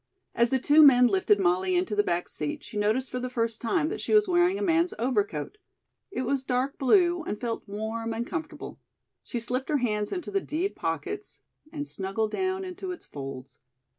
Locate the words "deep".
10.41-10.75